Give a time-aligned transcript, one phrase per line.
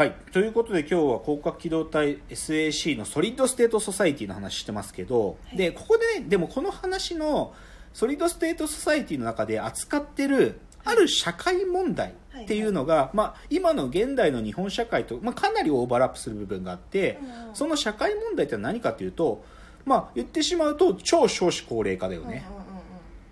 [0.00, 0.14] はい。
[0.32, 5.58] ということで今日は攻殻機動隊 SAC の Solid State Society の話してますけど、はい。
[5.58, 7.52] で、ここでね、でもこの話の
[7.92, 17.54] Solid State Society の中で扱ってるある社会問題っていうのが、まあ、今の現代の日本社会と、まあ、かなりオーバーラップする部分があって、うん。
[17.54, 19.44] その社会問題って何かというと、
[19.84, 22.46] まあ、言ってしまうと超少子高齢化だよね。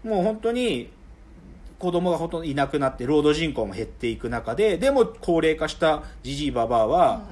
[0.04, 0.18] うんうん。
[0.18, 0.90] もう本当に
[1.78, 7.22] 子供がほとんどいなくなって労働人口も減っていく中ででも高齢化したじじいばばあは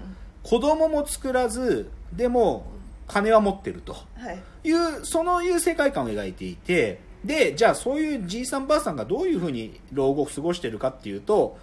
[0.42, 2.66] 子供も作らずでも
[3.08, 3.96] 金は持ってると。
[4.18, 4.42] うんはい。
[4.64, 11.58] いうそのいう世界観を描いていてでじゃあそういうじいさんばあさんがどういうふうに老後を過ごしてるかっていうと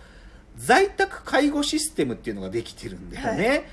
[0.58, 3.66] 在宅介護システムっていうのができてるんだよね、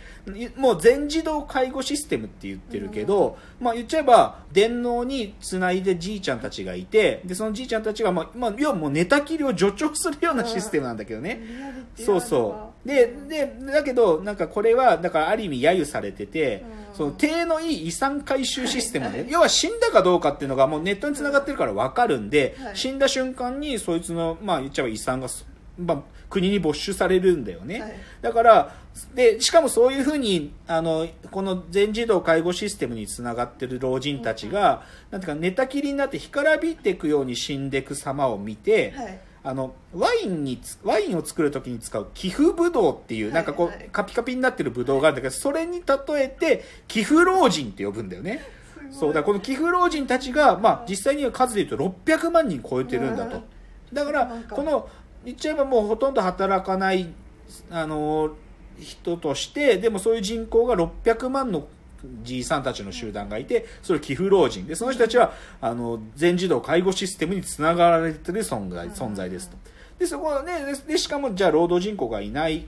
[0.57, 12.89] もう全自動介護システムって言ってるけど、まあ言っちゃえば電脳につないでじいちゃんたちがいてでそのじいちゃんたちが、まあまあ、要はもう寝たきりを助長するようなシステムなんだけどね、リアリティそうそう。
[12.89, 16.95] ででだけどなんかこれはだからある意味揶揄されてて、うん。
[16.95, 22.77] その手のいい遺産回収システムで、要は死んだかどうかっていうのがもうネットにつながってるから分かるんで、はい。
[22.77, 25.47] 死んだ瞬間にそいつのまあ言っちゃえば遺産がす、
[25.79, 27.95] まあ、国に没収されるんだよね、はい。
[28.23, 28.75] だから
[29.15, 39.21] でしかもそういうふうにあのこの全自動介護システムにつながってる老人たちが、なんていうか寝たきりになって干からびっていくように死んでいく様を見て、はい。
[39.43, 43.89] あのワインにつワインを作るときに使う寄付ブドウっていう、はいなんかこう、はい。
[43.91, 48.43] カピカピになってるブドウがあるんだけど、それに例えて寄付老人って呼ぶんだよね。
[48.91, 53.37] そうだこの寄付老人たちが、まあ、実際には数で言うと600万人超えてるんだと。
[53.37, 53.43] うん。
[53.95, 54.89] だからこの
[55.25, 57.09] 言っちゃえばもうほとんど働かない
[57.71, 58.35] あの
[58.79, 61.69] 人としてでもそういう人口が600万の
[62.23, 64.67] じいさんたちの集団がいてそれ寄付老人。
[64.67, 69.57] でその人たちはあの全自動介護システムにつながられてる存在存在ですと。
[69.99, 72.67] でそこはねででしかもじゃあ労働人口がいない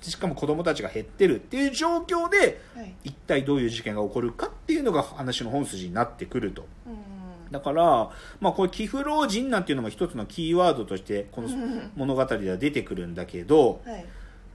[0.00, 2.94] しかも子供たちが減ってるっていう状況ではい。
[3.04, 6.64] 一体どういう事件が起こるかっていうのが話の本筋になってくると。
[6.86, 7.07] うん
[7.50, 8.10] だから、
[8.40, 14.04] まあ、これ寄付老人なんていうのも一つのキーワードとしてこのう ん物語では出てくるんだけどはい。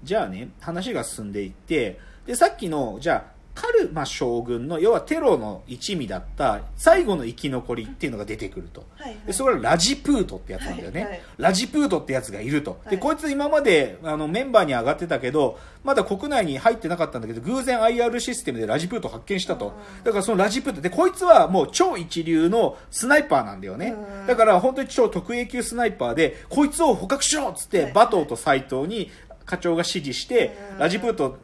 [0.03, 8.85] じゃあね話が進んでいってでさっきのじゃあカルマ将軍の要はテロの一味だった最後の生き残りっていうのが出てくると。
[8.97, 11.21] はいでそれはラジプートってやつなんだよね、はいはい。
[11.37, 12.99] ラジプートってやつがいると、ではい。
[12.99, 20.03] こいつ今まであのメンバーに上がってたけどまだ国内に入ってなかったんだけど偶然 IR システムでラジプートを発見したと、うん。
[20.03, 24.27] だからそのラジプートでこいつはもう超一流のスナイパーなんだよね、うん。
[24.27, 27.93] だから本当に超特 A 級スナイパーでこいつを捕獲しろっつって、はい。
[27.93, 29.11] バトーと斎藤に
[29.45, 30.79] 課長が指示して、うん。
[30.79, 31.37] ラジプート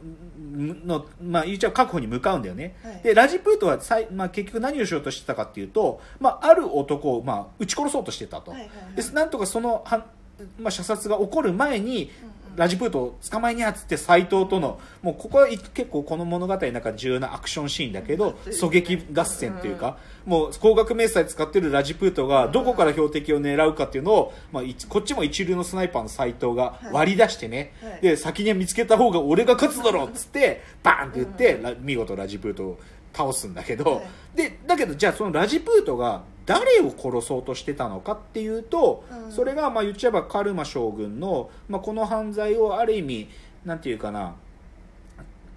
[0.50, 3.00] の、まあ、言っちゃう確保に向かうんだよね、はい。
[3.02, 8.94] でラジプートはさい、まあ、結局何をしようとしてたかっていうと、まあ、ある男を、まあ、撃ち殺そうとしてたと、はいはいはい。
[8.96, 10.06] でなんとかそのは、
[10.58, 12.10] まあ、射殺が起こる前に、
[12.56, 18.52] ラジプートを捕まえにゃっつって斎藤とのもうここはい結構この物語の中で重要なアクションシーンだけどうん。
[18.52, 28.00] 狙撃合戦っていうか、もう高額明細使ってるラジプートがどこから標的を狙うかっていうのを、まあ、いこっちも一流のスナイパーの斎藤が割り出してね、はい。
[28.00, 32.78] で先に見つけた方が俺が勝つだろっつってバーンって言って、ラ見事ラジプートを
[33.12, 34.36] 倒すんだけど、はい。
[34.36, 39.32] でだけどじゃあそのラジプートが誰を殺そうとしてたのかっていうと、うん。
[39.32, 43.28] それがまあ言っちゃえばカルマ将軍の、まあ、この犯罪をある意味
[43.64, 44.34] なんていうかな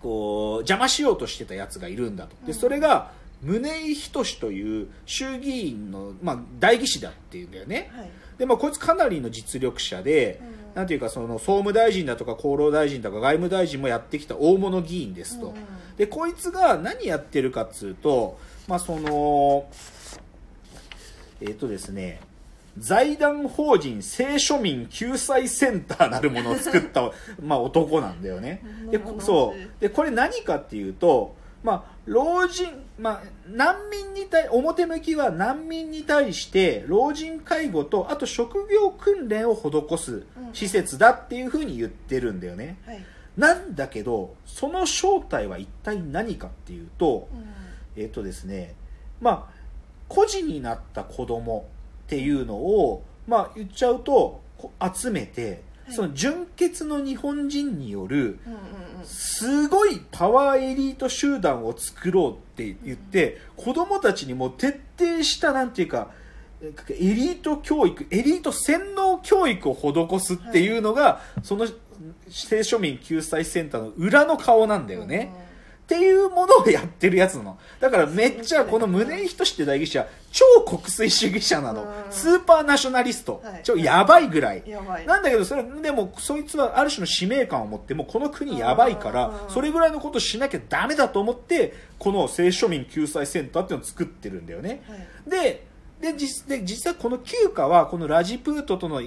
[0.03, 2.35] こう邪魔しようとしてたやつがいるんだと。
[2.45, 2.53] でうん。
[2.53, 3.09] それが
[3.41, 7.89] 宗井仁という衆議院の、まあ、代議士だっていうんだよね。
[7.95, 8.09] はい。
[8.37, 10.75] で、まあ、こいつかなりの実力者で、うん。
[10.75, 15.55] なんていうかその総務大臣だとか厚労大臣とか外務大臣もやってきた大物議員ですと、うん。
[15.97, 18.37] でこいつが何やってるかっつうと
[18.67, 19.65] まあその
[21.43, 22.21] えっ、とですね
[22.77, 27.11] 財団法人聖書民救済センターなるものを作った、
[27.41, 28.63] まあ、男なんだよね。
[28.89, 29.81] でそう。
[29.81, 32.67] でこれ何かっていうと、まあ、老人、
[32.97, 42.77] まあ、難民に対表向きは難民に対して老人介護とあと職業訓練を施す施設だっていうふうに言ってるんだよね。
[42.85, 43.05] はい。
[43.37, 48.03] なんだけどその正体は一体何かっていうと、うん。
[48.03, 48.73] えっ、とですね
[49.21, 49.62] まあ
[50.13, 51.65] 孤児になった子供
[52.05, 55.95] っていうのをまあ言っちゃうとこ集めて、はい。
[55.95, 59.05] その純血の日本人によるうんうんうん。
[59.05, 66.11] すごいパワーエリート集団を作ろうって言って、子供たちにもう徹底したなんていうか
[66.61, 71.71] エリート教育エリート洗脳教育を施すっていうのが、その青
[72.29, 75.33] 庶民救済センターの裏の顔なんだよね。
[75.33, 75.52] っ
[75.93, 77.59] っていうものをやってるやつなの。
[77.79, 81.85] だからめっちゃこの宗井仁って代議士は超国粋主義者なのう。
[81.85, 83.61] んスーパーナショナリストはい。
[83.63, 84.63] 超やばいぐらい。
[85.05, 94.83] なんだけど、それ、でも、そいつはある種の使命感を持って、もうこの国やばいからう、んそれぐらいのことしなきゃダメだと思って、この聖庶民救済センターっていうのを作ってるんだよね。
[94.87, 95.67] はいで、
[96.01, 99.01] で、実で実際この9課は、このラジプートとの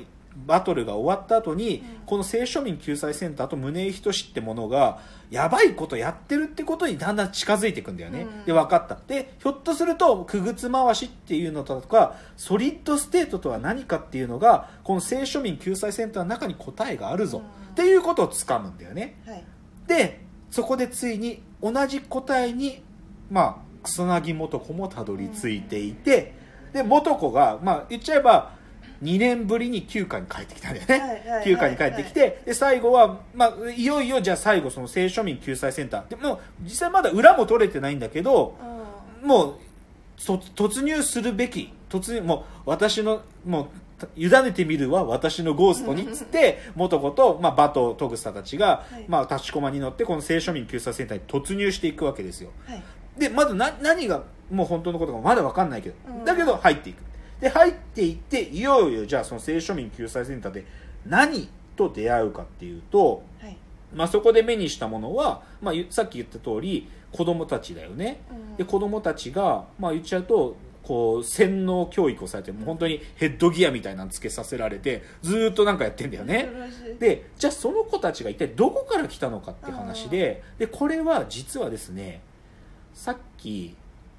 [0.45, 4.99] バトルが終わった後に、この聖庶民救済センターと宗井仁ってものが、
[5.31, 8.23] やばいことやってるってことにだんだん近づいていくんだよね。
[8.23, 8.99] うんで、分かった。
[9.07, 17.39] で、ひょっとすると、くぐつ回しっていうのとか、 Solid State とは何かっていうのが、この聖庶民救済センターの中に答えがあるぞ。
[17.39, 19.21] うんっていうことをつかむんだよね。
[19.27, 19.45] はい
[19.87, 22.83] でそこでついに同じ答えに
[23.31, 26.35] まあ草薙素子もたどり着いていて、
[26.73, 28.56] で素子がまあ言っちゃえば
[29.03, 36.09] 2年ぶりに休暇に帰ってきたんだよね、休暇に帰ってきて、で最後は、まあ、いよいよじゃあ最後その青庶民救済センター。
[36.09, 38.57] でも実際まだ裏も取れてないんだけど
[39.23, 39.29] うん。
[39.29, 39.55] もう
[40.17, 41.73] そ突入するべき。
[41.89, 43.67] 突入もう私のもう
[44.17, 46.03] 委ねてみるは私のゴーストに。
[46.03, 49.05] っ つって元子と、まあ、バトトグサたちが、はい。
[49.09, 52.51] まあ、立ちコマに乗ってこの青庶民救済センターに突入していくわけですよ。
[52.67, 52.83] はい。
[53.19, 56.25] でまだな何がもう本当のことかまだ分かんないけど、うん。
[56.25, 57.03] だけど入っていく
[57.41, 60.65] で入っていっていよいよじゃあその青庶民救済センターで
[61.05, 63.57] 何と出会うかっていうと、はい。
[63.95, 68.57] まあ、そこで目にしたものは、まあ、ゆさっき言った通り子供たちだよね、うん。
[68.57, 76.49] で子供たちが、まあ、言っちゃうとこう洗脳教育をされてもう本当にヘッドギアみたいなのつけさせられてずーっとなんかやってんだよね。
[76.99, 82.21] でじゃあその子たちが一体どこから来たのかって話ででこれは実はですね
[82.95, 83.77] さっき、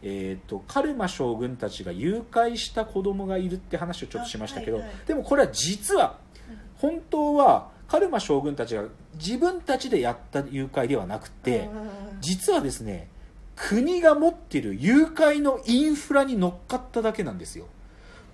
[0.09, 4.97] えー、とカルマ将軍たちが誘拐した子供がいるって話をちょっとしましたけど、あはいはい。
[5.05, 6.17] でもこれは実は
[6.75, 8.83] 本当はカルマ将軍たちが
[9.15, 11.89] 自分たちでやった誘拐ではなくて、うん。
[12.21, 13.09] 実はですね
[13.57, 17.65] 国が持ってる誘拐のインフラに乗っかっただけなんですよ。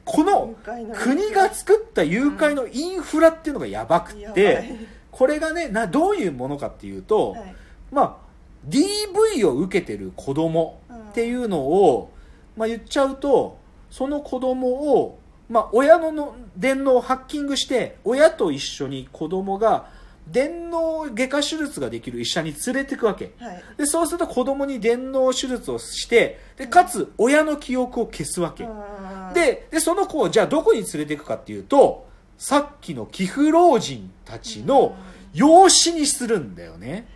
[0.06, 0.54] この
[0.96, 7.56] 国が作った誘拐のインフラっていうのがやばくていこれがねなどういうものかっていうと、はい。
[7.92, 8.24] まあ
[8.68, 10.80] DV を受けてる子供
[11.14, 12.12] っていうのを、
[12.58, 13.60] まあ、言っちゃうと
[13.92, 19.86] その子供をまあ親のの電脳をハッキングして親と一緒に子供が
[20.28, 23.34] 電脳外科手術ができる医者に連れてくわけ。
[23.38, 23.64] はい。
[23.78, 29.34] でそうすると子供に電脳手術をしてでかつ親の記憶を消すわけ、うん。
[29.36, 32.08] ででその子をじゃあどこに連れていくかっていうと
[32.40, 34.96] さっきの寄付老人たちの
[35.36, 37.08] 養子にするんだよね、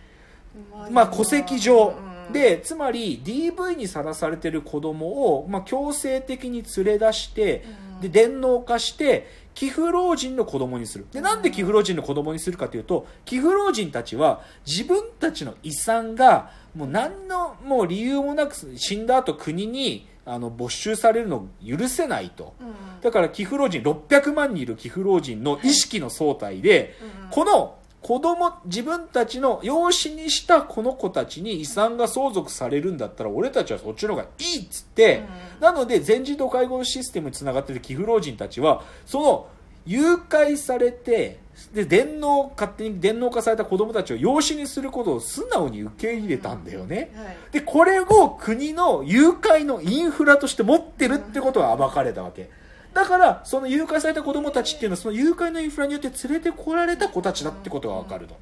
[0.90, 8.00] まあ、戸籍上、うんでつまり DV にさらされてる子供をまあ、強制的に連れ出してうん。
[8.00, 11.06] で電脳化して寄付老人の子供にする。
[11.12, 22.54] でなんで寄付老人の子供にするかというと寄付老人たちは自分たちの遺産がもう何のもう理由もなく死んだ後国にあの没収されるのを許せないと。
[22.60, 23.00] うん。
[23.00, 27.30] だから寄付老人600万人いる寄付老人の意識の総体で、うん。
[27.30, 35.24] この子供自分たちの養子にしたこの子たちに遺産が相続されるんだったら俺たちはそっちの方がいいっつって、
[35.56, 35.60] うん。
[35.60, 39.48] なので全自動介護システムにつながっている寄付老人たちはその
[39.84, 41.40] 誘拐されて
[41.72, 47.36] で電脳勝手に電脳化された子供たちを養子にすることを素直に受け入れたんだよね、はい。
[47.52, 52.48] でこれを国の誘拐のインフラとして持ってるってことが暴かれたわけ
[52.94, 58.36] だからその誘拐された子供たちっていうのはその誘拐のインフラによって連れてこられた子たちだってことが分かると。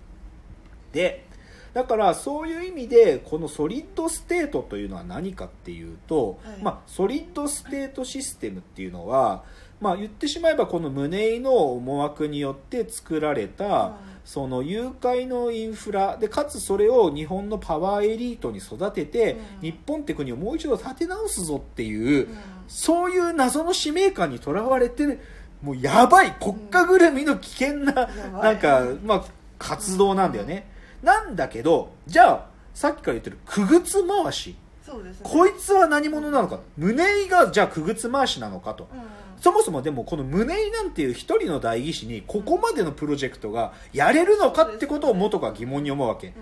[0.92, 1.26] で
[1.74, 6.62] だからそういう意味でこの Solid State というのは何かっていうと、はい。
[6.62, 9.44] まあ、 Solid State System っていうのは、
[9.78, 19.70] まあ、言ってしまえばこの宗井の思惑によって作られた、うんその誘拐のインフラでかつそれを日本のパワーエリートに育てて、うん。
[19.70, 22.36] 日本って国をもう一度立て直すぞっていう、うん。
[22.66, 25.20] そういう謎の使命感にとらわれて
[25.62, 29.24] もうやばい国家ぐるみの危険な、やばないんか、まあ、
[29.60, 30.68] 活動なんだよね、
[31.04, 34.56] なんだけどじゃあさっきから言ってるくぐつ回し。
[34.84, 35.30] そうですね。
[35.30, 36.60] こいつは何者なのか。
[36.76, 38.88] 宗井がじゃあくぐつ回しなのかと。
[38.92, 46.32] うんそもそもでもこの宗井なんていう一人の代議士にここまでのプロジェクトがやれるのかってことを元が疑問に思うわけ。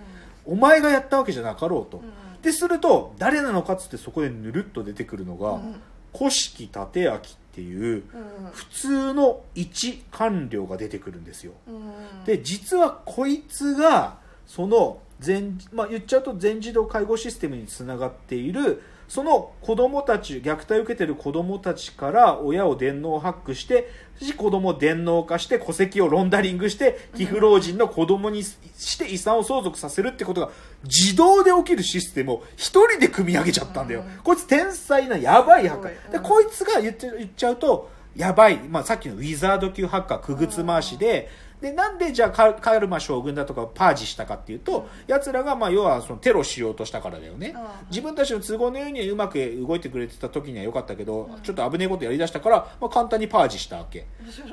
[0.47, 1.99] お前がやったわけじゃなかろうと。
[1.99, 2.43] うん。
[2.43, 5.81] ですると誰なのかっつってそこでぬるっと出てくるのがうん。
[6.17, 7.21] 古式立明っ
[7.53, 8.05] ていううん。
[8.53, 11.53] 普通の一官僚が出てくるんですよ。
[11.67, 12.25] うん。
[12.25, 23.91] で実はこいつがその全、まあ、言っちゃうと全自動介護システムにつながっているその子供たち虐待を受けてる子供たちから親を電脳ハックして
[24.37, 30.51] 子供を電脳化して戸籍をロンダリングして寄付老人の子供にして遺産を相続させるってことが
[30.85, 41.29] 自動で起きるシステムを一人で組み上げちゃったんだよ、こいつ天才なやばいハッカー、でこいつが言っちゃ言っちゃうとやばい、まあ、さっきのウィザード級ハッカー、くぐつ回しで、
[41.65, 47.55] で、なんでじゃあカルマ将軍だとかパージしたかっていうと、奴らがまあ要はそのテロしようとしたからだよね。
[47.89, 54.07] 自分たちの都合のようにうまく動いてくれてた時には良かったけど、ちょっと危ねえことやりだしたから、まあ簡単にパージしたわけ。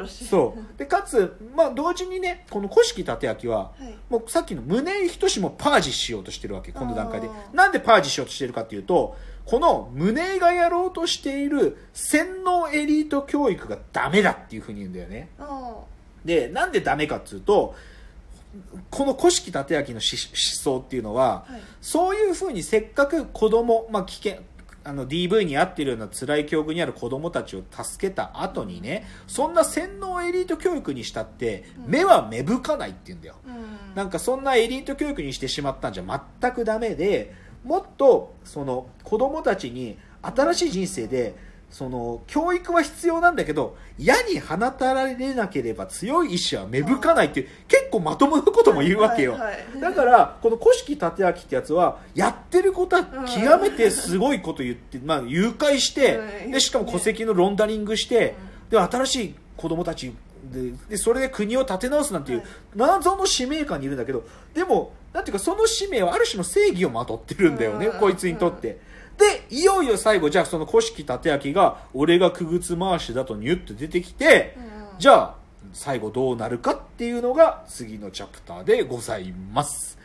[0.07, 0.77] そう。
[0.77, 3.73] で、かつ、まあ同時にね、この古式立明は、
[4.09, 7.29] もうさっきの宗井仁もパージしようとしてるわけ、この段階で。
[7.51, 15.29] なんでパージしようとしてるかっていうと、この宗井がやろうとしている洗脳エリート教育がダメだっていうふうに言うんだよね。
[16.25, 17.75] で、なんでダメかっていうと、
[18.89, 24.41] この古式立明の思想っていうのは、はい、そういうふうにせっかく子供、まあ危険、
[24.83, 33.35] あの DV に遭っているような辛い境遇にある子供たちを助けた後にね、そんな洗脳エリート教育にしたって、目は芽吹かないって言うんだよ。
[33.45, 41.35] うん、なんかそんなエリート教育にしてしまったんじゃ全くダメで、もっとその子供たちに新しい人生で
[41.71, 56.19] その教育は必要なんだけど矢に放たれなければ強い意志は芽吹かないっていう結構まともなことも言うわけよ、はいはい、だからこの古式立明ってやつはやってることは極めてすごいこと言って、まあ、誘拐して
[56.51, 58.35] でしかも戸籍のロンダリングして
[58.69, 60.13] で新しい子供たち
[60.51, 62.43] ででそれで国を立て直すなんていう
[62.75, 68.90] 謎の使命感にいるんだけどでもなんていうかその使命はある種の正義をまとってるんだよねこいつにとって。
[69.21, 74.57] で、いよいよ最後、じゃあその古式立明が、俺がくぐつ回しだとニュッと出てきて、
[74.97, 75.35] じゃあ、
[75.73, 80.00] 最後どうなるかっていうのが次のチャプターでございます。